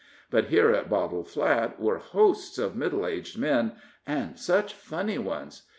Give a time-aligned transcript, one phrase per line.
[0.31, 3.73] But here at Bottle Flat were hosts of middle aged men,
[4.07, 5.67] and such funny ones!